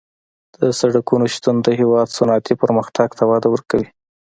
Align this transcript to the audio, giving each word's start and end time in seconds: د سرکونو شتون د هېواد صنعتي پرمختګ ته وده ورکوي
د 0.61 0.61
سرکونو 0.79 1.25
شتون 1.33 1.55
د 1.61 1.67
هېواد 1.79 2.07
صنعتي 2.17 2.53
پرمختګ 2.63 3.07
ته 3.17 3.23
وده 3.31 3.47
ورکوي 3.51 3.87